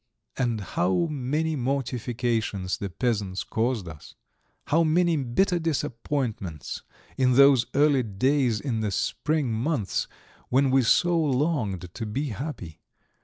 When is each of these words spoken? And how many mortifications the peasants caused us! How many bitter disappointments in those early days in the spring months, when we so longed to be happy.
And 0.35 0.61
how 0.61 1.05
many 1.11 1.55
mortifications 1.55 2.79
the 2.79 2.89
peasants 2.89 3.43
caused 3.43 3.87
us! 3.87 4.15
How 4.65 4.83
many 4.83 5.15
bitter 5.15 5.59
disappointments 5.59 6.81
in 7.19 7.33
those 7.33 7.67
early 7.75 8.01
days 8.01 8.59
in 8.59 8.79
the 8.79 8.89
spring 8.89 9.53
months, 9.53 10.07
when 10.49 10.71
we 10.71 10.81
so 10.81 11.15
longed 11.19 11.93
to 11.93 12.05
be 12.07 12.29
happy. 12.29 12.81